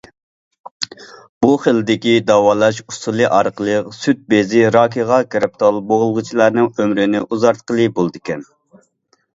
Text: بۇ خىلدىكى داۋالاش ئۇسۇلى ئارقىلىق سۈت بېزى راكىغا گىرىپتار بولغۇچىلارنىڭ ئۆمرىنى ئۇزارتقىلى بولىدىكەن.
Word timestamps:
بۇ 1.45 1.49
خىلدىكى 1.65 2.15
داۋالاش 2.31 2.79
ئۇسۇلى 2.85 3.27
ئارقىلىق 3.39 3.93
سۈت 3.99 4.25
بېزى 4.35 4.65
راكىغا 4.77 5.21
گىرىپتار 5.37 5.79
بولغۇچىلارنىڭ 5.93 6.73
ئۆمرىنى 6.75 7.25
ئۇزارتقىلى 7.29 7.89
بولىدىكەن. 8.01 8.45